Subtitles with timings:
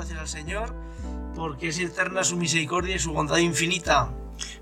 [0.00, 0.74] gracias al Señor,
[1.36, 4.08] porque es eterna su misericordia y su bondad infinita,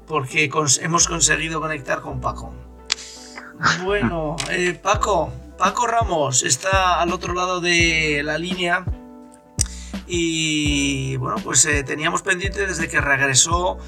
[0.04, 2.52] porque hemos conseguido conectar con Paco.
[3.84, 8.84] Bueno, eh, Paco, Paco Ramos está al otro lado de la línea
[10.08, 13.78] y bueno, pues eh, teníamos pendiente desde que regresó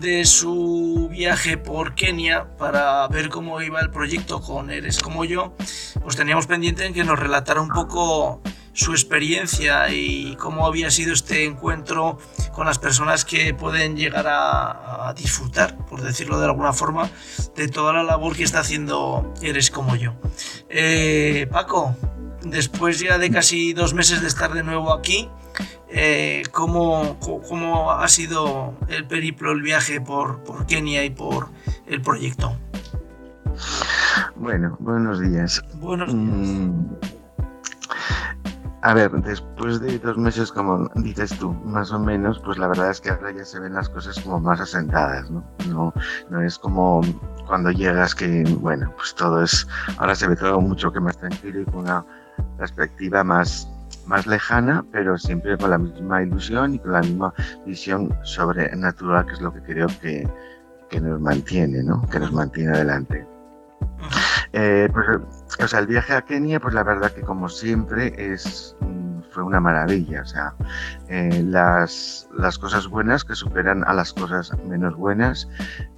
[0.00, 5.54] de su viaje por Kenia para ver cómo iba el proyecto con Eres como yo,
[6.02, 8.40] pues teníamos pendiente en que nos relatara un poco
[8.74, 12.18] su experiencia y cómo había sido este encuentro
[12.52, 17.08] con las personas que pueden llegar a, disfrutar, por decirlo de alguna forma,
[17.54, 20.14] de toda la labor que está haciendo Eres como yo.
[20.68, 21.94] Eh, Paco,
[22.42, 25.28] después ya de casi dos meses de estar de nuevo aquí,
[25.88, 31.50] eh, ¿cómo, ¿cómo, ha sido el periplo, el viaje por, por Kenia y por
[31.86, 32.56] el proyecto?
[34.34, 35.62] Bueno, buenos días.
[35.74, 36.16] Buenos días.
[36.16, 37.13] Mm,
[38.84, 42.90] a ver, después de dos meses, como dices tú, más o menos, pues la verdad
[42.90, 45.42] es que ahora ya se ven las cosas como más asentadas, ¿no?
[45.70, 45.94] No,
[46.28, 47.00] no es como
[47.46, 51.62] cuando llegas que, bueno, pues todo es, ahora se ve todo mucho que más tranquilo
[51.62, 52.04] y con una
[52.58, 53.66] perspectiva más,
[54.06, 57.32] más lejana, pero siempre con la misma ilusión y con la misma
[57.64, 60.28] visión sobrenatural, que es lo que creo que,
[60.90, 62.02] que nos mantiene, ¿no?
[62.10, 63.26] Que nos mantiene adelante.
[64.56, 65.06] Eh, pues,
[65.58, 69.42] o sea, el viaje a Kenia, pues la verdad que como siempre es mm, fue
[69.42, 70.22] una maravilla.
[70.22, 70.54] O sea,
[71.08, 75.48] eh, las, las, cosas buenas que superan a las cosas menos buenas,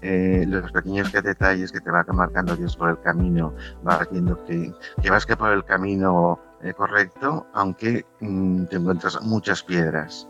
[0.00, 4.72] eh, los pequeños detalles que te va marcando Dios por el camino, vas viendo que,
[5.02, 6.40] que vas que por el camino
[6.78, 10.26] correcto, aunque mm, te encuentras muchas piedras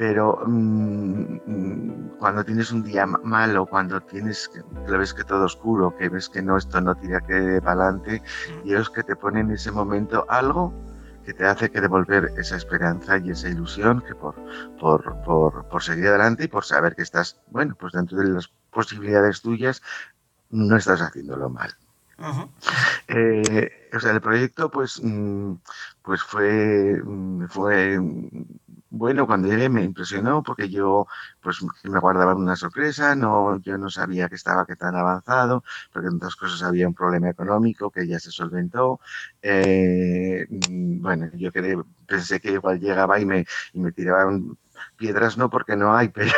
[0.00, 4.62] pero mm, cuando tienes un día malo, cuando tienes que,
[4.96, 8.22] ves que todo oscuro, que ves que no, esto no tira que para adelante,
[8.64, 10.72] Dios que te pone en ese momento algo
[11.26, 14.36] que te hace que devolver esa esperanza y esa ilusión que por,
[14.78, 18.50] por, por, por seguir adelante y por saber que estás, bueno, pues dentro de las
[18.70, 19.82] posibilidades tuyas,
[20.48, 21.76] no estás haciéndolo mal.
[23.08, 25.54] Eh, o sea, el proyecto, pues, mm,
[26.02, 27.98] pues fue, mm, fue
[29.00, 31.06] bueno, cuando llegué me impresionó porque yo
[31.40, 36.08] pues me guardaba una sorpresa, no, yo no sabía que estaba que tan avanzado, porque
[36.08, 39.00] en otras cosas había un problema económico que ya se solventó.
[39.42, 41.50] Eh, mm, bueno, yo
[42.06, 44.56] pensé que igual llegaba y me, y me tiraban
[44.96, 46.32] piedras, no porque no hay, pero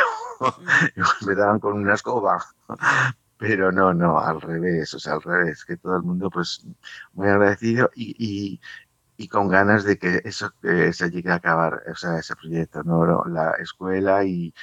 [1.25, 2.43] me daban con una escoba.
[3.37, 6.65] Pero no, no, al revés, o sea, al revés, que todo el mundo pues
[7.11, 8.61] muy agradecido y, y
[9.29, 13.23] con ganas de que eso se llegue a acabar, o sea, ese proyecto, ¿no?
[13.25, 14.53] La escuela y,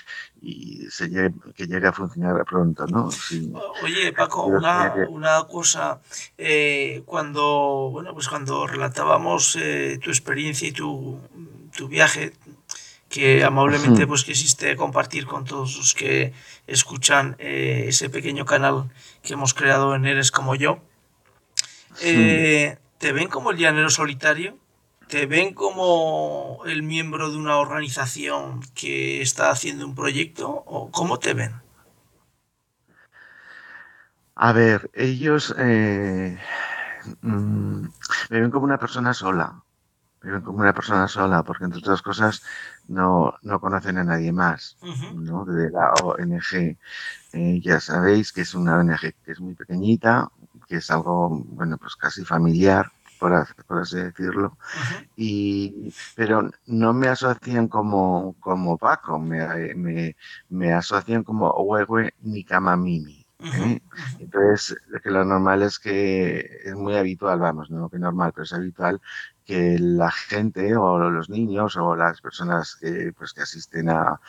[0.42, 3.08] y se llegue, que llegue a funcionar pronto, ¿no?
[3.82, 6.00] Oye, Paco, una, una, cosa,
[6.36, 11.20] eh, cuando, bueno, pues cuando relatábamos eh, tu experiencia y tu,
[11.74, 12.32] tu viaje,
[13.10, 16.32] que amablemente pues quisiste compartir con todos los que
[16.68, 18.88] escuchan eh, ese pequeño canal
[19.22, 20.78] que hemos creado en Eres como yo.
[22.02, 24.58] Eh, ¿Te ven como el llanero solitario?
[25.08, 30.50] ¿Te ven como el miembro de una organización que está haciendo un proyecto?
[30.50, 31.54] ¿O cómo te ven?
[34.34, 36.38] A ver, ellos eh,
[37.22, 37.84] mm,
[38.28, 39.64] me ven como una persona sola.
[40.20, 42.42] Me ven como una persona sola, porque entre otras cosas
[42.86, 44.76] no, conocen a nadie más.
[45.14, 45.46] ¿no?
[45.46, 46.76] De la ONG,
[47.32, 50.30] eh, ya sabéis que es una ONG que es muy pequeñita,
[50.70, 54.56] que es algo, bueno, pues casi familiar, por, así decirlo.
[55.16, 60.16] y, pero no me asocian como, como Paco, me, me,
[60.48, 63.26] me asocian como Huehue ni Kamamimi.
[63.40, 63.80] ¿eh?
[64.20, 68.52] Entonces, que lo normal es que es muy habitual, vamos, no que normal, pero es
[68.52, 69.00] habitual
[69.44, 74.20] que la gente o los niños o las personas que, pues, que asisten a,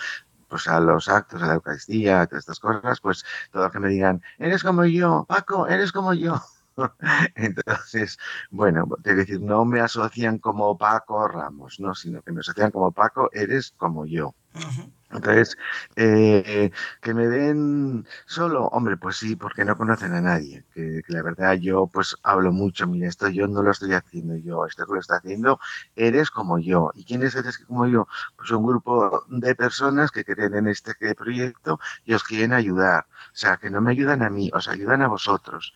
[0.51, 3.88] pues a los actos, a la Eucaristía, a todas estas cosas, pues todo que me
[3.88, 6.42] digan, eres como yo, Paco, eres como yo.
[7.36, 8.19] Entonces,
[8.50, 12.92] bueno, te decir, no me asocian como Paco Ramos, no, sino que me asocian como
[12.92, 14.36] Paco, eres como yo.
[15.12, 15.58] Entonces,
[15.96, 16.72] eh,
[17.02, 20.66] que me den solo, hombre, pues sí, porque no conocen a nadie.
[20.74, 24.66] Que, la verdad yo pues hablo mucho, mira, esto yo no lo estoy haciendo yo,
[24.66, 25.60] esto que lo está haciendo,
[25.96, 26.92] eres como yo.
[26.96, 28.08] ¿Y quién eres como yo?
[28.38, 33.06] Pues un grupo de personas que creen en este proyecto y os quieren ayudar.
[33.34, 35.74] O sea, que no me ayudan a mí, os ayudan a vosotros.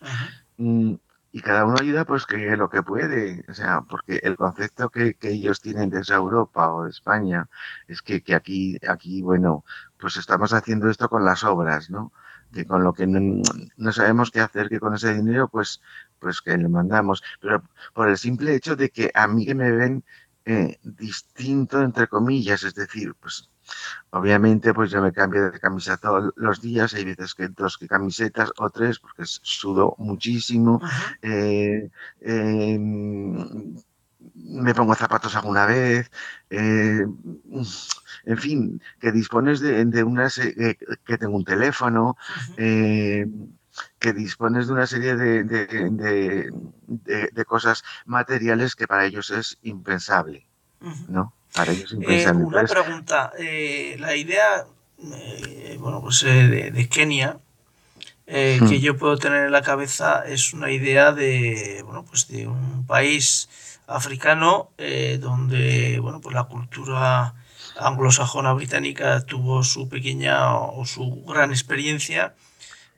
[0.58, 0.94] Mm,
[1.36, 5.16] y cada uno ayuda pues que lo que puede, o sea, porque el concepto que,
[5.16, 7.50] que ellos tienen desde Europa o de España
[7.88, 9.62] es que, que, aquí, aquí, bueno,
[9.98, 12.10] pues estamos haciendo esto con las obras, ¿no?
[12.54, 13.42] Que con lo que no,
[13.76, 15.82] no, sabemos qué hacer, que con ese dinero, pues,
[16.20, 17.22] pues que le mandamos.
[17.42, 17.62] Pero
[17.92, 20.04] por el simple hecho de que a mí que me ven
[20.46, 23.50] eh, distinto, entre comillas, es decir, pues
[24.10, 27.88] obviamente pues yo me cambio de camisa todos los días, hay veces que dos que
[27.88, 30.80] camisetas o tres porque sudo muchísimo,
[31.22, 31.90] eh,
[32.20, 33.76] em,
[34.34, 36.10] me pongo zapatos alguna vez,
[36.50, 37.04] eh,
[38.24, 42.16] en fin, que dispones de, de una que tengo un teléfono,
[43.98, 46.52] que dispones de una serie de,
[47.46, 50.46] cosas materiales que para ellos es impensable,
[51.08, 51.34] ¿no?
[51.54, 54.66] Para ellos es eh, una pregunta, eh, la idea,
[55.02, 57.38] eh, bueno, pues de, Kenia,
[58.26, 58.72] que hmm.
[58.74, 63.48] yo puedo tener en la cabeza es una idea de, bueno, pues de un país
[63.86, 64.70] africano
[65.20, 67.34] donde, bueno, pues la cultura
[67.78, 72.34] anglosajona británica tuvo su pequeña o su gran experiencia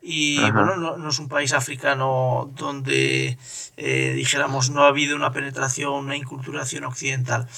[0.01, 3.37] y bueno, no, es un país africano donde
[3.77, 7.49] eh, dijéramos no ha habido una penetración, una inculturación occidental.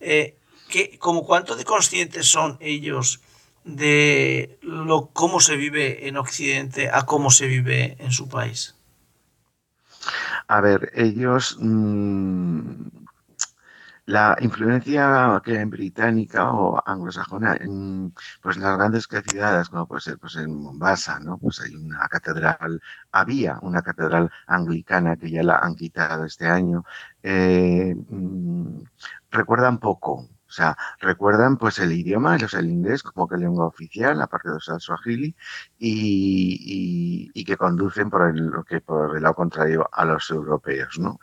[0.00, 0.34] Eh,
[0.70, 3.20] ¿qué, como cuánto de conscientes son ellos
[3.64, 8.74] de lo cómo se vive en Occidente a cómo se vive en su país?
[10.48, 12.88] A ver, ellos mm,
[14.10, 18.12] la influencia que en británica o anglosajona en
[18.42, 22.80] pues las grandes ciudades como puede ser pues en Mombasa no pues hay una catedral
[23.12, 26.84] había una catedral anglicana que ya la han quitado este año
[27.22, 28.82] eh, mm,
[29.30, 34.50] recuerdan poco o sea, recuerdan pues el idioma, el inglés como que lengua oficial, aparte
[34.50, 35.36] de usar swahili,
[35.78, 41.20] y, y, que conducen por el, que por el lado contrario a los europeos, ¿no?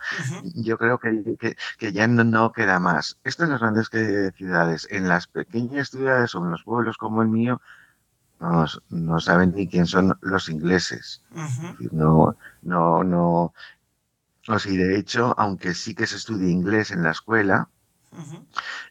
[0.55, 1.35] Yo creo que,
[1.77, 3.19] que, ya no, queda más.
[3.25, 7.27] Esto en las grandes ciudades, en las pequeñas ciudades o en los pueblos como el
[7.27, 7.61] mío,
[8.39, 11.21] no, no saben ni quién son los ingleses.
[11.91, 13.53] No, no, no.
[14.47, 17.67] O sea, de hecho, aunque sí que se estudia inglés en la escuela,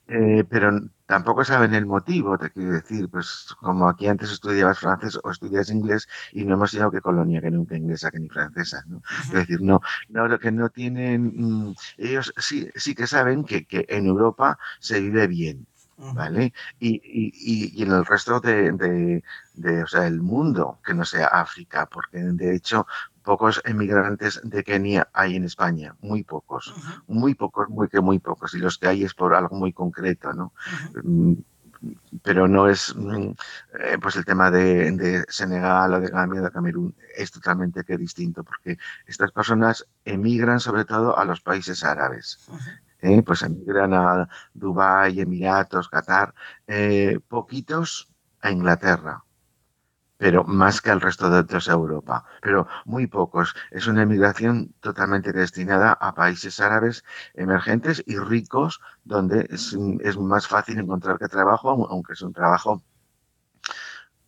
[0.08, 0.70] eh, pero
[1.06, 5.70] tampoco saben el motivo, te quiero decir, pues como aquí antes estudiabas francés o estudias
[5.70, 9.02] inglés y no hemos tenido que colonia que nunca inglesa que ni francesa, ¿no?
[9.22, 13.66] Es decir, no, no, lo que no tienen, mm, ellos sí, sí que saben que,
[13.66, 15.66] que en Europa se vive bien,
[15.96, 16.52] ¿vale?
[16.78, 19.24] Y, y, y, en el resto de, de,
[19.54, 22.86] de, o sea, el mundo, que no sea África, porque de hecho
[23.26, 26.72] pocos emigrantes de Kenia hay en España, muy pocos,
[27.08, 30.32] muy pocos, muy que muy pocos, y los que hay es por algo muy concreto,
[30.32, 30.52] ¿no?
[31.02, 31.34] Mm,
[32.22, 33.30] pero no es, mm,
[33.80, 37.96] eh, pues el tema de, Senegal o de Gambia o de Camerún es totalmente que
[37.98, 42.38] distinto, porque estas personas emigran sobre todo a los países árabes.
[43.00, 43.22] ¿eh?
[43.22, 46.32] Pues emigran a Dubái, Emiratos, Qatar,
[46.68, 48.08] eh, poquitos
[48.40, 49.25] a Inglaterra,
[50.18, 53.54] pero más que al resto de otros Europa, pero muy pocos.
[53.70, 57.04] Es una emigración totalmente destinada a países árabes
[57.34, 59.76] emergentes y ricos, donde es,
[60.18, 62.82] más fácil encontrar que trabajo, aunque es un trabajo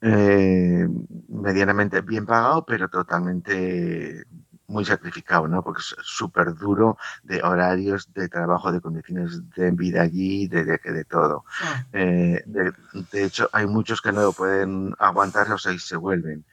[0.00, 0.86] eh,
[1.28, 4.24] medianamente bien pagado, pero totalmente
[4.68, 5.62] muy sacrificado, ¿no?
[5.62, 10.78] Porque es súper duro de horarios, de trabajo, de condiciones de vida allí, de, de,
[10.78, 11.44] de todo.
[11.62, 11.84] Ah.
[11.92, 12.72] Eh, de,
[13.10, 16.44] de, hecho, hay muchos que no pueden aguantar, o sea, y se vuelven.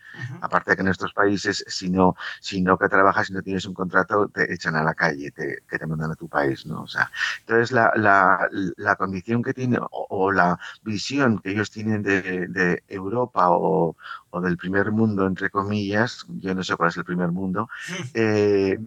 [0.41, 3.65] Aparte de que en estos países, si no, si no que trabajas, si no tienes
[3.65, 6.83] un contrato, te echan a la calle, te, que te mandan a tu país, ¿no?
[6.83, 7.11] O sea,
[7.41, 8.47] entonces la, la,
[8.77, 13.95] la condición que tiene o, la visión que ellos tienen de, de Europa o,
[14.29, 17.69] o, del primer mundo, entre comillas, yo no sé cuál es el primer mundo,
[18.13, 18.77] eh,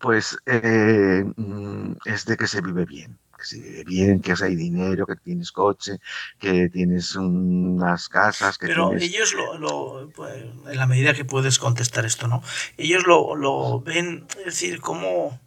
[0.00, 4.54] pues eh, mm, es de que se vive bien que se vive bien, que hay
[4.54, 5.98] dinero, que tienes coche,
[6.38, 8.58] que tienes unas casas.
[8.58, 12.42] Que Pero ellos lo, pues, en la medida que puedes contestar esto, ¿no?
[12.76, 15.40] Ellos lo, lo ven, es decir, como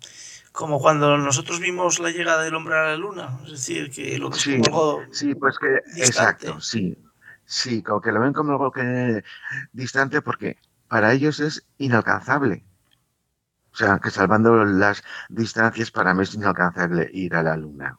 [0.52, 4.30] como cuando nosotros vimos la llegada del hombre a la luna, es decir, que lo
[4.30, 4.62] que sí,
[5.12, 6.96] sí, pues que exacto, sí,
[7.44, 9.24] sí, como que lo ven como algo que
[9.72, 12.63] distante porque para ellos es inalcanzable.
[13.74, 17.98] O sea, que salvando las distancias para mí es inalcanzable ir a la Luna.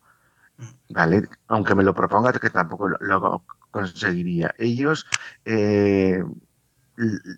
[0.91, 1.29] ¿Vale?
[1.49, 4.55] Aunque me lo proponga, que tampoco lo, conseguiría.
[4.59, 5.05] Ellos,
[5.45, 6.23] eh,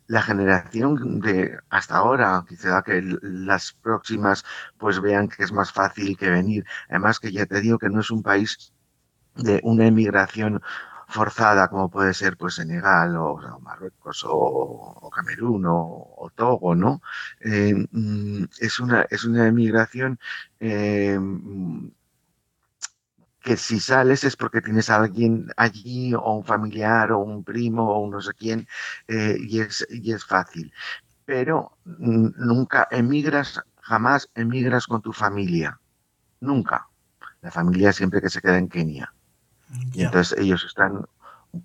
[0.07, 4.45] la generación de hasta ahora, quizá que las próximas
[4.77, 6.67] pues vean que es más fácil que venir.
[6.91, 8.75] Además que ya te digo que no es un país
[9.37, 10.61] de una emigración
[11.09, 17.01] forzada como puede ser pues Senegal o, Marruecos o, Camerún o, Togo, ¿no?
[17.41, 20.19] Eh, mm, es, una, es una emigración
[20.61, 21.19] eh,
[23.41, 27.83] que si sales es porque tienes a alguien allí o un familiar o un primo
[27.93, 28.67] o no sé quién
[29.09, 30.73] eh, y, es, y es fácil.
[31.25, 35.81] Pero nunca emigras, jamás emigras con tu familia.
[36.41, 36.89] Nunca.
[37.43, 39.16] la familia siempre que se queda en Kenia.
[39.93, 41.07] Y entonces ellos están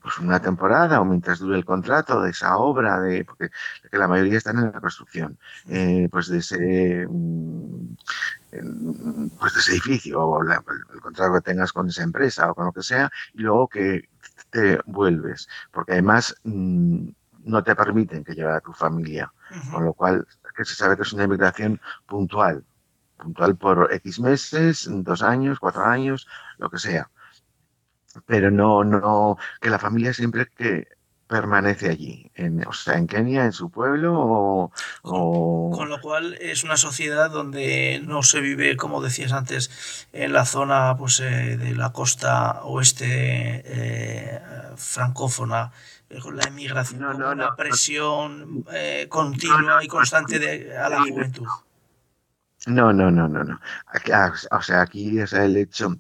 [0.02, 3.50] pues una temporada o mientras dure el contrato de esa obra, de, porque
[3.92, 7.96] la mayoría están en la construcción, eh, pues de ese mm,
[9.40, 12.72] pues de ese edificio o el, contrato que tengas con esa empresa o con lo
[12.72, 14.10] que sea, y luego que
[14.50, 17.10] te vuelves, porque además mm,
[17.46, 19.32] no te permiten que lleve a tu familia,
[19.72, 22.64] con lo cual que se sabe que es una inmigración puntual,
[23.18, 26.28] puntual por X meses, dos años, cuatro años,
[26.58, 27.10] lo que sea.
[28.26, 30.88] Pero no, no, que la familia siempre que
[31.32, 34.14] permanece allí, en, o sea, en Kenia, en su pueblo
[35.02, 40.34] o, Con lo cual es una sociedad donde no se vive, como decías antes, en
[40.34, 44.42] la zona pues, eh, de la costa oeste eh,
[44.76, 45.72] francófona,
[46.10, 48.66] eh, con la emigración, no, una presión
[49.08, 51.48] continua y constante de, a la juventud.
[52.68, 53.60] No, no, no, no, no.
[54.14, 55.96] Ah, o sea, aquí o sea, el hecho,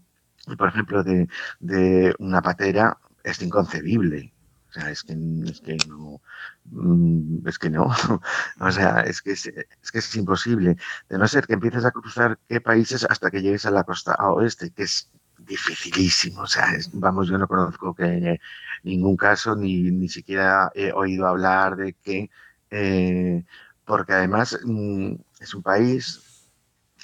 [0.57, 1.27] por ejemplo, de,
[1.59, 4.33] de una patera es inconcebible.
[4.69, 5.13] O sea, es que,
[5.45, 6.21] es que no,
[6.65, 7.87] mm, es que no,
[8.59, 9.43] o sea, es que es,
[9.91, 10.77] que es imposible,
[11.09, 14.15] de no ser que empieces a cruzar qué países hasta que llegues a la costa
[14.15, 18.39] oeste, que es dificilísimo, o sea, vamos, yo no conozco que
[18.83, 22.29] ningún caso, ni, ni siquiera he oído hablar de que,
[22.69, 23.43] eh,
[23.85, 26.30] porque además mm, es un país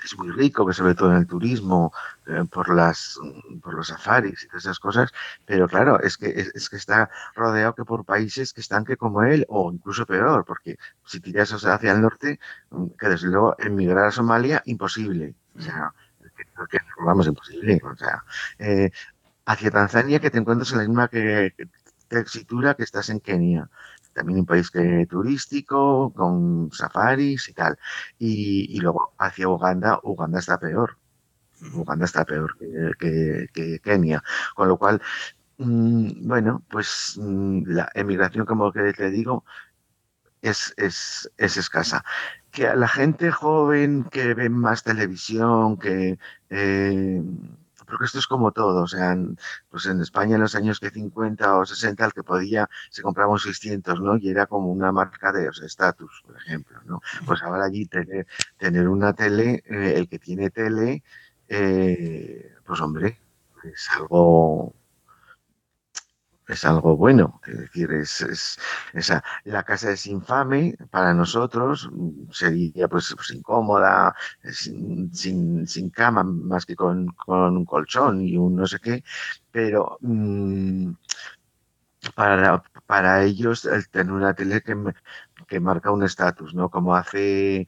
[0.03, 1.93] es muy rico, que sobre todo en el turismo,
[2.27, 3.19] eh, por, las,
[3.61, 5.11] por los safaris y todas esas cosas,
[5.45, 9.23] pero claro, es que, es, que está rodeado que por países que están que como
[9.23, 12.39] él, o incluso peor, porque si tiras hacia el norte,
[12.69, 15.35] mm, que desde luego emigrar a Somalia, imposible.
[15.57, 15.93] O sea,
[16.69, 17.81] que, vamos, imposible.
[17.83, 18.23] O sea,
[18.59, 18.91] eh,
[19.45, 21.53] hacia Tanzania que te encuentras en la misma que,
[22.07, 23.69] textura que estás en Kenia
[24.17, 27.77] también un país que, turístico, con safaris y tal.
[28.17, 30.97] Y, luego hacia Uganda, Uganda está peor.
[31.73, 32.57] Uganda está peor
[32.99, 34.23] que, Kenia.
[34.55, 35.01] Con lo cual,
[35.57, 39.45] mm, bueno, pues mm, la emigración, como que te digo,
[40.41, 42.03] es, es, es, escasa.
[42.51, 46.17] Que a la gente joven que ve más televisión, que
[46.49, 47.21] eh,
[47.87, 49.37] porque esto es como todo, o sea, en,
[49.69, 53.31] pues en España en los años que 50 o 60 el que podía se compraba
[53.31, 54.17] un 600, ¿no?
[54.17, 57.01] Y era como una marca de estatus, por ejemplo, ¿no?
[57.25, 58.27] Pues ahora allí tener,
[58.57, 61.03] tener una tele, eh, el que tiene tele,
[61.47, 63.19] eh, pues hombre,
[63.63, 64.73] es algo
[66.47, 67.41] es algo bueno.
[67.45, 68.57] Es decir, es,
[68.93, 71.89] esa, la casa es infame para nosotros,
[72.31, 74.15] sería pues, pues incómoda,
[74.51, 79.03] sin, sin, cama, más que con, con, un colchón y un no sé qué,
[79.51, 80.91] pero mm,
[82.15, 84.75] para, para ellos el tener una tele que,
[85.47, 86.69] que marca un estatus, ¿no?
[86.69, 87.67] Como hace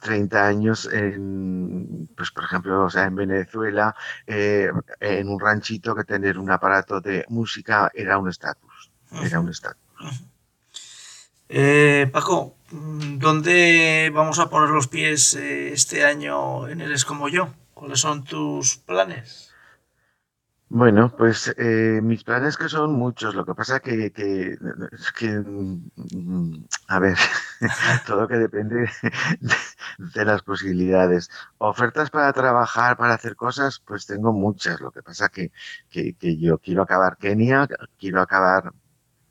[0.00, 3.94] 30 años, en, pues por ejemplo, o sea, en Venezuela,
[4.26, 8.90] eh, en un ranchito que tener un aparato de música era un estatus,
[9.22, 9.80] era un estatus.
[11.48, 17.52] Eh, Paco, ¿dónde vamos a poner los pies eh, este año en Eres como yo?
[17.74, 19.49] ¿Cuáles son tus planes?
[20.72, 23.34] Bueno, pues eh, mis planes que son muchos.
[23.34, 24.56] Lo que pasa que, que,
[25.18, 27.16] que mm, a ver,
[28.06, 28.88] todo que depende
[29.98, 31.28] de, las posibilidades.
[31.58, 34.80] Ofertas para trabajar, para hacer cosas, pues tengo muchas.
[34.80, 35.50] Lo que pasa que,
[35.90, 37.66] que yo quiero acabar Kenia,
[37.98, 38.72] quiero acabar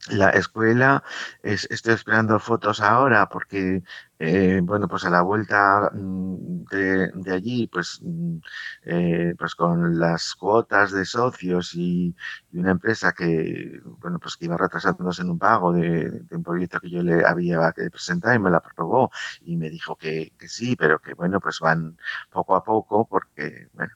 [0.09, 1.03] la escuela.
[1.43, 3.83] Es, estoy esperando fotos ahora porque,
[4.19, 8.37] eh, bueno, pues a la vuelta mm, de, allí, pues, mm,
[8.83, 12.15] eh, pues con las cuotas de socios y,
[12.53, 16.89] una empresa que, bueno, pues que iba retrasándose en un pago de, un proyecto que
[16.89, 19.11] yo le había que presentar y me la aprobó
[19.41, 21.97] y me dijo que, que sí, pero que, bueno, pues van
[22.31, 23.93] poco a poco porque, bueno,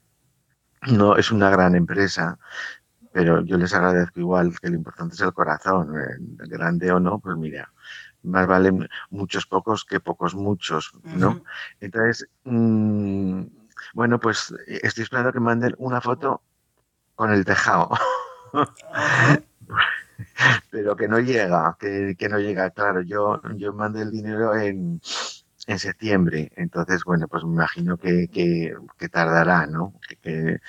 [0.87, 2.37] no es una gran empresa,
[3.13, 6.17] pero yo les agradezco igual que lo importante es el corazón, eh,
[6.47, 7.71] grande o no, pues mira,
[8.23, 11.43] más valen muchos pocos que pocos muchos, ¿no?
[11.79, 13.43] Entonces, mm,
[13.93, 16.41] bueno, pues estoy esperando que manden una foto
[17.15, 17.89] con el tejado.
[20.69, 25.01] pero que no llega, que, no llega, claro, yo, yo mandé el dinero en,
[25.67, 29.93] en septiembre, entonces, bueno, pues me imagino que, que, tardará, ¿no?
[30.21, 30.59] que,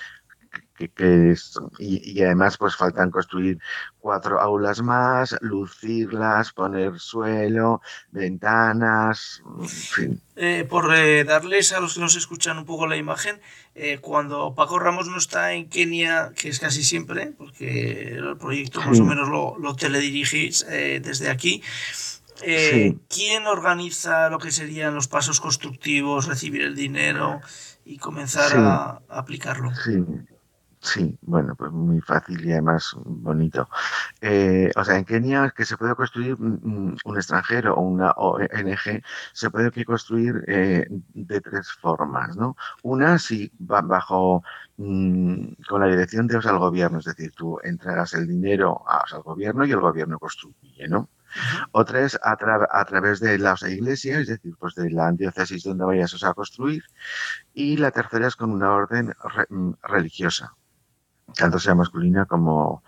[0.75, 3.59] que, es, y, además pues faltan construir
[4.01, 10.23] cuatro aulas más, lucirlas, poner suelo, ventanas, en fin.
[10.37, 13.41] Eh, por eh, darles a los que nos escuchan un poco la imagen,
[13.75, 18.81] eh, cuando Paco Ramos no está en Kenia, que es casi siempre, porque el proyecto
[18.83, 21.63] más o menos lo, lo teledirigís desde aquí,
[23.09, 27.41] ¿quién organiza lo que serían los pasos constructivos, recibir el dinero
[27.85, 29.73] y comenzar a, a aplicarlo?
[29.75, 30.03] Sí.
[30.85, 33.69] Sí, bueno, pues muy fácil y además bonito.
[34.21, 39.51] Eh, o sea, en Kenia que se puede construir un extranjero o una ONG, se
[39.51, 42.57] puede construir eh, de tres formas, ¿no?
[42.83, 44.43] Una, si va bajo,
[44.77, 49.23] mm, con la dirección de o al gobierno, es decir, tú entregas el dinero al
[49.23, 51.09] gobierno y el gobierno construye, ¿no?
[51.73, 56.23] Otra es a, través de la iglesia, es decir, pues de la diócesis donde vayas
[56.23, 56.83] a construir.
[57.55, 59.15] Y la tercera es con una orden
[59.49, 60.55] mm, religiosa
[61.37, 62.83] tanto sea masculina como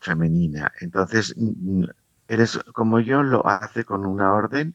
[0.00, 0.72] femenina.
[0.80, 1.34] Entonces,
[2.28, 4.74] eres como yo, lo hace con una orden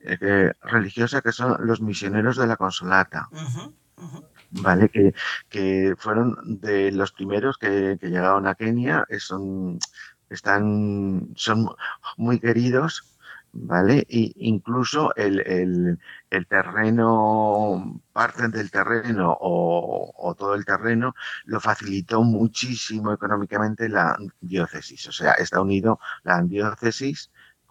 [0.00, 3.28] eh, religiosa que son los misioneros de la consolata.
[4.52, 4.88] ¿Vale?
[4.88, 5.14] Que,
[5.48, 9.78] que, fueron de los primeros que, que llegaron a Kenia, son,
[10.28, 11.68] están, son
[12.16, 13.09] muy queridos
[13.52, 14.04] ¿vale?
[14.08, 15.98] Y incluso el, el,
[16.30, 21.14] el, terreno, parte del terreno o, o, todo el terreno
[21.44, 27.30] lo facilitó muchísimo económicamente la diócesis, o sea, está unido la diócesis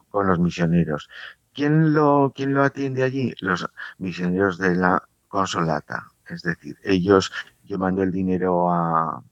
[0.10, 1.10] con los misioneros.
[1.54, 3.34] ¿Quién lo, quién lo atiende allí?
[3.40, 3.68] Los
[3.98, 7.32] misioneros de la consolata, es decir, ellos,
[7.64, 9.24] yo mando el dinero a,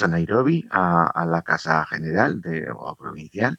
[0.00, 3.58] a Nairobi, a, la Casa General de, o provincial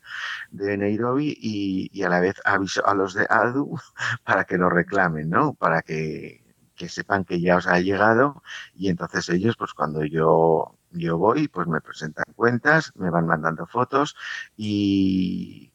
[0.51, 3.77] de Nairobi y, a la vez aviso a los de ADU
[4.23, 5.53] para que lo reclamen, ¿no?
[5.53, 6.41] Para que,
[6.87, 8.43] sepan que ya os ha llegado
[8.75, 13.65] y entonces ellos, pues cuando yo, yo voy, pues me presentan cuentas, me van mandando
[13.67, 14.17] fotos
[14.57, 15.71] y,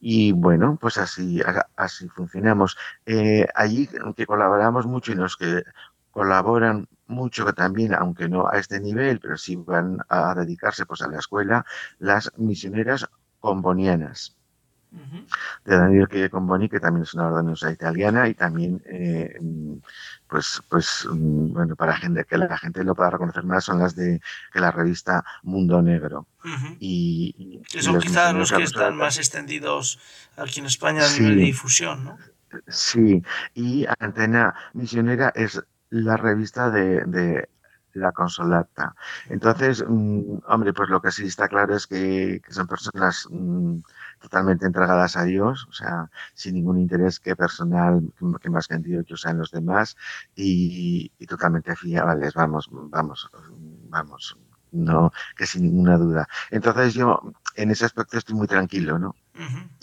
[0.00, 1.40] y bueno, pues así,
[1.76, 2.76] así funcionamos.
[3.06, 5.62] Eh, allí que colaboramos mucho y los que
[6.12, 11.08] colaboran mucho también, aunque no a este nivel, pero sí van a dedicarse pues a
[11.08, 11.64] la escuela,
[11.98, 13.08] las misioneras
[13.40, 14.36] combonianas.
[15.64, 19.38] De Daniel que Comboni, que también es una ordenanza italiana y también, eh,
[20.28, 23.96] pues, pues, mm, bueno, para gente, que la gente lo pueda reconocer más, son las
[23.96, 24.20] de
[24.52, 26.26] que la revista Mundo Negro.
[26.78, 29.98] y, que son quizás los que están más extendidos
[30.36, 32.18] aquí en España a nivel de difusión, ¿no?
[32.68, 33.22] Sí,
[33.54, 37.48] y Antena Misionera es la revista de,
[37.94, 38.94] la consolata.
[39.28, 43.80] Entonces, mm, hombre, pues lo que sí está claro es que, son personas mm,
[44.18, 48.00] totalmente entregadas a Dios, o sea, sin ningún interés que personal,
[48.40, 49.96] que, más que en Dios, que sean los demás,
[50.34, 53.30] y, totalmente fiables, vamos, vamos,
[53.90, 54.38] vamos,
[54.70, 56.26] no, que sin ninguna duda.
[56.50, 57.20] Entonces yo,
[57.56, 59.14] en ese aspecto estoy muy tranquilo, ¿no?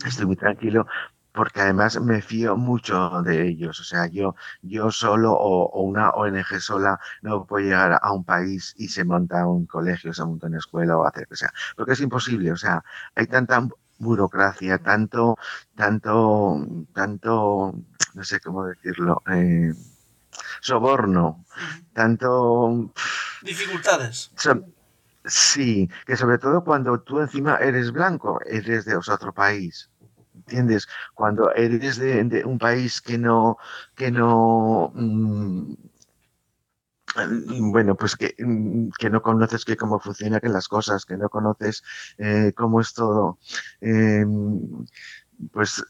[0.04, 0.88] Estoy muy tranquilo
[1.32, 3.80] porque además me fío mucho de ellos.
[3.80, 8.74] O sea, yo, yo solo o, una ONG sola no puedo llegar a un país
[8.78, 12.02] y se monta un colegio, se monta una escuela o hacer que sea, porque es
[12.02, 12.52] imposible.
[12.52, 12.84] O sea,
[13.16, 13.68] hay tanta
[14.00, 15.38] burocracia, tanto,
[15.76, 17.74] tanto, tanto,
[18.14, 19.74] no sé cómo decirlo, eh,
[20.62, 21.46] soborno,
[21.94, 22.92] tanto...
[23.42, 24.32] Dificultades.
[25.26, 29.90] sí, que sobre todo cuando tú encima eres blanco, eres de otro país.
[30.40, 30.88] ¿Entiendes?
[31.14, 33.58] Cuando eres de, un país que no,
[33.96, 35.74] que no, mm,
[37.72, 41.84] bueno, pues que, mm, que, no conoces que cómo funcionan las cosas, que no conoces
[42.18, 43.40] eh, cómo es todo,
[43.82, 44.86] em,
[45.52, 45.84] pues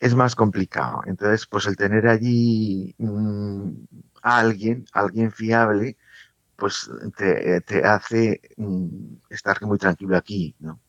[0.00, 1.02] es más complicado.
[1.06, 3.70] Entonces, pues el tener allí mm,
[4.22, 5.96] a alguien, alguien fiable,
[6.56, 8.40] pues te, te hace
[9.30, 10.80] estar muy tranquilo aquí, ¿no?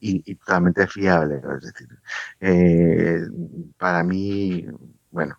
[0.00, 1.40] Y, totalmente fiable.
[1.56, 1.88] Es decir,
[2.40, 3.20] eh,
[3.76, 4.66] para mí,
[5.10, 5.38] bueno.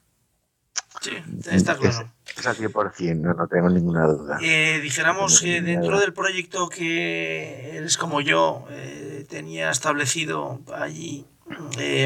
[1.01, 1.11] Sí,
[1.49, 2.11] está claro.
[2.37, 4.37] Es, al 100%, no, no tengo ninguna duda.
[4.41, 11.25] Eh, dijéramos que dentro del proyecto que eres como yo, eh, tenía establecido allí,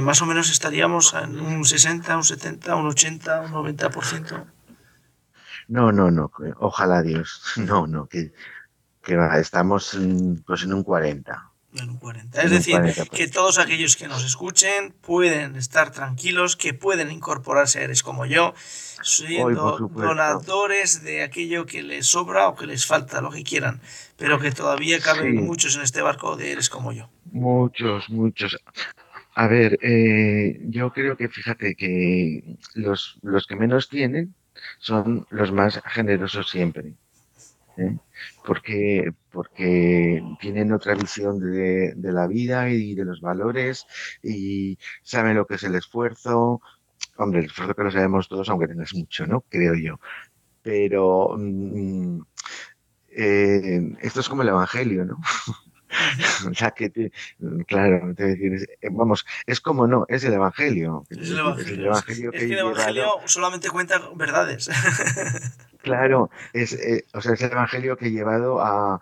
[0.03, 4.45] más o menos estaríamos en un 60, un 70, un 80, un 90%.
[5.69, 8.33] No, no, no, ojalá Dios, no, no, que,
[9.01, 9.97] que estamos
[10.45, 11.52] pues en un 40.
[12.33, 12.79] Es decir,
[13.11, 18.25] que todos aquellos que nos escuchen pueden estar tranquilos, que pueden incorporarse a Eres como
[18.25, 18.53] yo,
[19.01, 23.81] siendo donadores de aquello que les sobra o que les falta, lo que quieran,
[24.17, 27.09] pero que todavía caben muchos en este barco de Eres como yo.
[27.31, 28.57] Muchos, muchos.
[29.35, 34.35] A ver, eh, yo creo que fíjate que los, los que menos tienen
[34.77, 36.93] son los más generosos siempre.
[37.77, 37.97] ¿Eh?
[38.45, 43.85] porque, porque tienen otra visión de, la vida y de los valores
[44.21, 46.61] y saben lo que es el esfuerzo.
[47.17, 49.41] Hombre, el esfuerzo que lo sabemos todos, aunque tengas mucho, ¿no?
[49.49, 49.99] Creo yo.
[50.61, 52.21] Pero mm,
[53.09, 55.17] eh, esto es como el Evangelio, ¿no?
[56.49, 57.11] o sea que,
[57.67, 61.05] claro, te decir, eh, vamos, es como no, es el Evangelio.
[61.09, 61.91] Es el Evangelio,
[62.33, 64.69] es que el Evangelio solamente cuenta verdades.
[65.83, 69.01] Claro, es, eh, o sea, es el evangelio que he llevado a,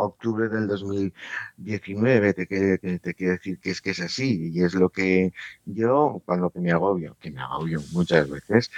[0.00, 2.34] octubre del 2019.
[2.34, 4.50] Te, te, te quiero decir que es que es así.
[4.52, 5.32] Y es lo que
[5.64, 8.72] yo, cuando que me agobio, que me agobio muchas veces,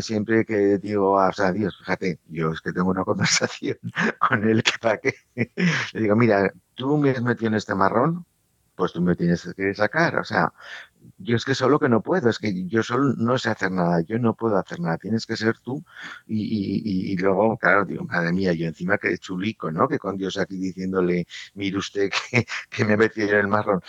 [0.00, 3.76] siempre que digo a o Dios, fíjate, yo es que tengo una conversación
[4.18, 5.14] con él que para qué.
[5.92, 8.26] Le digo, mira, tú metido en este marrón,
[8.80, 10.16] pues tú me tienes que sacar.
[10.18, 10.52] O sea,
[11.18, 14.00] yo es que solo que no puedo, es que yo solo no sé hacer nada,
[14.02, 15.84] yo no puedo hacer nada, tienes que ser tú.
[16.26, 19.88] Y, luego, claro, digo, madre mía, yo encima que chulico, ¿no?
[19.88, 22.10] Que con Dios aquí diciéndole, mire usted
[22.70, 23.82] que, me metido en el marrón.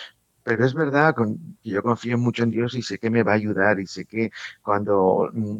[0.44, 3.36] Pero es verdad que yo confío mucho en Dios y sé que me va a
[3.36, 4.32] ayudar y sé que
[4.64, 5.58] cuando mm,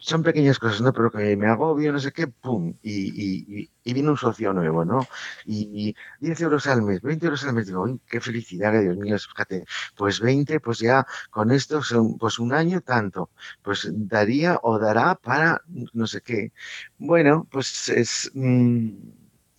[0.00, 0.92] son pequeñas cosas, ¿no?
[0.92, 5.06] Pero que me agobio, no sé qué, pum, y, y, viene un socio nuevo, ¿no?
[5.44, 9.16] Y, 10 euros al mes, 20 euros al mes, digo, uy, qué felicidad, Dios mío,
[9.18, 9.64] fíjate,
[9.96, 13.30] pues 20, pues ya con esto son, pues un año tanto,
[13.62, 16.52] pues daría o dará para no sé qué.
[16.98, 18.88] Bueno, pues es, mm,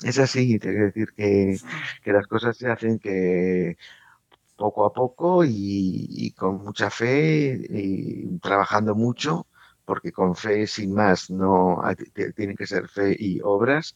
[0.03, 1.57] es así, te quiero decir que,
[2.03, 3.77] que las cosas se hacen que
[4.55, 5.51] poco a poco y,
[6.09, 9.47] y con mucha fe y trabajando mucho
[9.91, 11.81] porque con fe sin más no
[12.33, 13.93] tiene que ser fe y obras.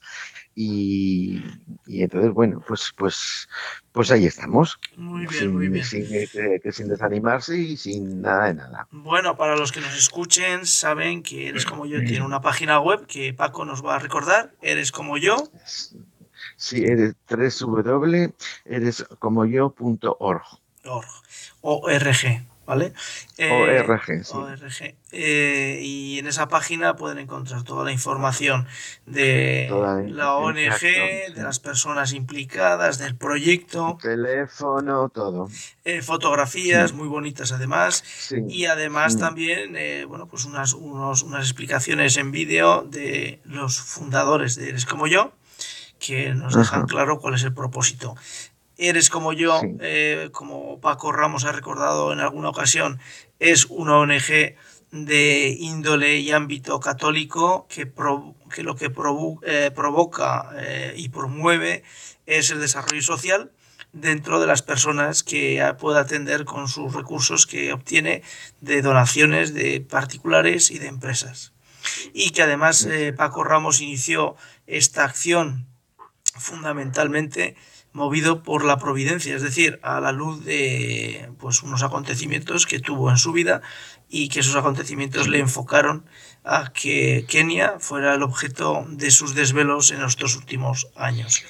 [0.53, 1.41] Y,
[1.87, 3.47] entonces bueno pues pues
[3.93, 4.77] pues ahí estamos.
[4.97, 5.85] Muy bien muy bien.
[5.85, 6.05] sin,
[6.73, 8.87] sin, desanimarse y sin nada de nada.
[8.91, 13.05] Bueno para los que nos escuchen saben que eres como yo tiene una página web
[13.07, 15.37] que Paco nos va a recordar eres como yo.
[16.57, 18.33] Sí eres www
[18.65, 20.43] eres como yo.org
[20.83, 21.05] org.
[21.61, 22.93] Org ¿vale?
[23.37, 24.33] ORG, sí.
[24.35, 24.95] ORG.
[25.11, 28.67] Eh, y en esa página pueden encontrar toda la información
[29.05, 29.67] de
[30.09, 33.97] la ONG, de las personas implicadas, del proyecto.
[34.01, 35.49] Teléfono, todo.
[35.83, 38.03] Eh, fotografías muy bonitas además.
[38.47, 44.55] Y además también, eh, bueno, pues unas, unos, unas explicaciones en vídeo de los fundadores
[44.55, 45.31] de Eres como yo
[45.99, 48.15] que nos dejan claro cuál es el propósito.
[48.77, 52.99] Eres como yo, eh, como Paco Ramos ha recordado en alguna ocasión,
[53.39, 54.55] es una ONG
[54.91, 57.89] de índole y ámbito católico que,
[58.53, 58.91] que lo que
[59.43, 61.83] eh, provoca eh, y promueve
[62.25, 63.51] es el desarrollo social
[63.93, 68.23] dentro de las personas que pueda atender con sus recursos que obtiene
[68.59, 71.53] de donaciones de particulares y de empresas.
[72.13, 74.35] Y que además Paco Ramos inició
[74.67, 75.65] esta acción
[76.37, 77.55] fundamentalmente
[77.95, 83.09] movido por la providencia, es decir, a la luz de pues, unos acontecimientos que tuvo
[83.09, 83.61] en su vida
[84.09, 86.05] y que esos acontecimientos le enfocaron
[86.43, 91.45] a que Kenia fuera el objeto de sus desvelos en estos últimos años.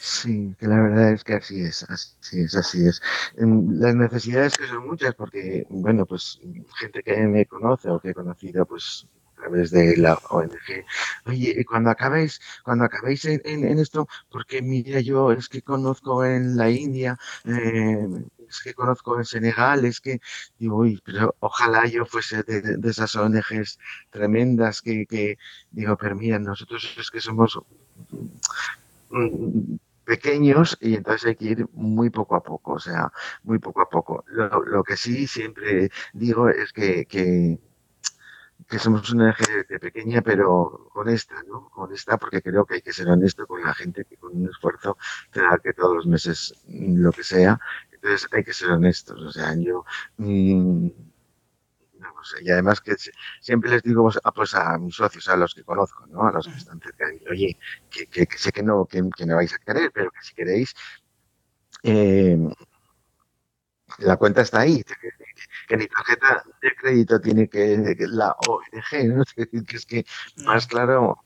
[0.00, 3.00] Sí, que la verdad es que así es, así es, así es.
[3.36, 6.40] Em, las necesidades que son muchas, porque, bueno, pues
[6.80, 9.06] gente que me conoce o que he conocido, pues
[9.42, 10.84] través de la ONG.
[11.26, 16.70] Oye, cuando acabéis, cuando acabéis en, esto, porque mira, yo es que conozco en la
[16.70, 18.06] India, eh,
[18.48, 20.20] es que conozco en Senegal, es que
[20.58, 23.78] digo, uy, pero ojalá yo fuese de, esas ONGs
[24.10, 25.38] tremendas que, que,
[25.70, 27.58] digo, pero mira, nosotros es que somos
[29.10, 33.10] mm, pequeños y entonces hay que ir muy poco a poco, o sea,
[33.42, 34.24] muy poco a poco.
[34.28, 37.58] Lo, lo que sí siempre digo es que, que
[38.68, 41.70] que somos una gente pequeña pero honesta, ¿no?
[41.74, 44.96] Honesta porque creo que hay que ser honesto con la gente que con un esfuerzo
[45.30, 47.58] te da que todos los meses lo que sea.
[47.92, 49.20] Entonces hay que ser honestos.
[49.20, 49.84] O sea, yo...
[50.16, 50.88] Mmm,
[52.02, 52.94] no sé, y además que
[53.40, 56.26] siempre les digo pues, a, pues a mis socios, a los que conozco, ¿no?
[56.26, 57.58] a los que están cerca de mí, oye,
[57.90, 60.74] que, que, sé que no, que, que, no vais a querer, pero que si queréis,
[61.82, 62.38] eh,
[63.98, 64.84] la cuenta está ahí,
[65.68, 69.24] que mi tarjeta de crédito tiene que, la ONG, ¿no?
[69.66, 70.04] que es que
[70.44, 71.22] más claro,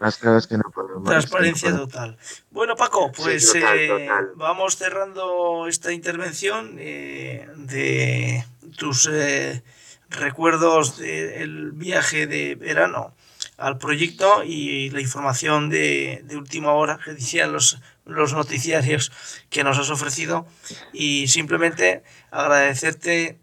[0.00, 1.08] más claro es que no podemos.
[1.08, 2.18] Transparencia total.
[2.50, 8.44] Bueno, Paco, pues eh, vamos cerrando esta intervención eh, de
[8.76, 9.62] tus eh,
[10.10, 13.14] recuerdos del viaje de verano
[13.56, 19.12] al proyecto y la información de, de última hora que decían los los noticiarios
[19.50, 20.46] que nos has ofrecido.
[20.92, 23.38] Y simplemente agradecerte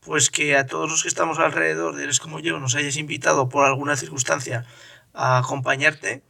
[0.00, 3.48] pues que a todos los que estamos alrededor de Eres como yo nos hayas invitado
[3.48, 4.66] por alguna circunstancia
[5.14, 6.22] a acompañarte,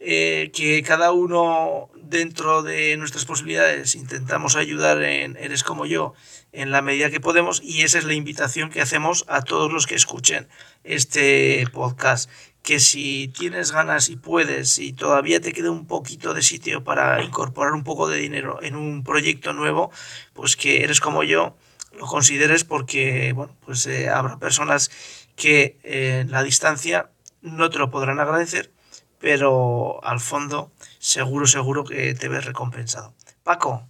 [0.00, 6.14] eh, que cada uno dentro de nuestras posibilidades intentamos ayudar en Eres como yo
[6.50, 9.86] en la medida que podemos y esa es la invitación que hacemos a todos los
[9.86, 10.48] que escuchen
[10.82, 12.28] este podcast
[12.64, 17.22] que si tienes ganas y puedes y todavía te queda un poquito de sitio para
[17.22, 19.92] incorporar un poco de dinero en un proyecto nuevo,
[20.32, 21.58] pues que eres como yo,
[21.92, 24.90] lo consideres porque bueno, pues eh, habrá personas
[25.36, 27.10] que eh, en la distancia
[27.42, 28.72] no te lo podrán agradecer,
[29.20, 33.12] pero al fondo seguro, seguro que te ves recompensado.
[33.42, 33.86] Paco,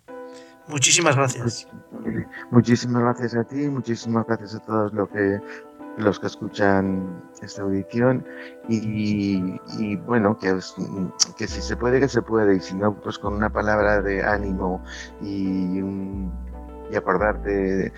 [0.67, 1.69] muchísimas gracias.
[2.51, 5.39] Muchísimas gracias a ti, muchísimas gracias a todos los que
[5.97, 8.25] los que escuchan esta audición
[8.69, 10.59] y, bueno, que,
[11.37, 14.23] que si se puede, que se puede y si no, pues con una palabra de
[14.23, 14.83] ánimo
[15.23, 15.81] y,
[16.91, 17.93] y, acordarte,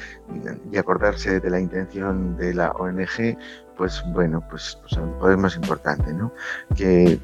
[0.70, 3.38] y acordarse de la intención de la ONG,
[3.76, 4.98] pues bueno, pues, pues
[5.32, 6.32] es más importante, ¿no?
[6.74, 7.18] Que,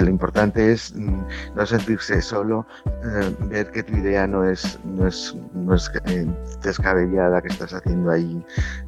[0.00, 1.20] que lo importante es mm,
[1.54, 2.66] no sentirse solo,
[3.04, 6.26] eh, ver que tu idea no es, no es, no es eh,
[6.62, 8.42] descabellada, que estás haciendo ahí,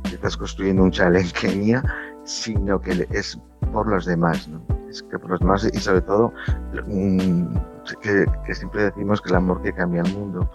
[0.05, 1.83] que estás construyendo un chalet en Kenia,
[2.25, 3.38] sino que es
[3.75, 4.64] por los demás, ¿no?
[4.88, 6.33] Es que por los demás y sobre todo
[6.87, 7.57] mm,
[8.01, 10.51] que, que siempre decimos que el amor que cambia el mundo,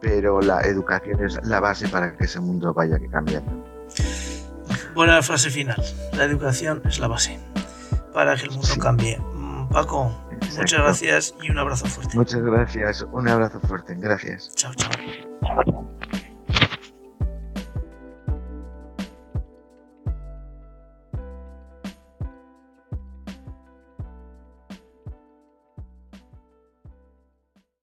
[0.00, 3.50] pero la educación es la base para que ese mundo vaya cambiando.
[4.94, 5.82] Buena frase final.
[6.12, 7.40] La educación es la base
[8.14, 9.18] para que el mundo cambie.
[9.70, 10.10] Paco,
[10.56, 12.16] muchas gracias y un abrazo fuerte.
[12.16, 14.54] Muchas gracias, un abrazo fuerte, gracias.
[14.54, 14.90] Chao, chao.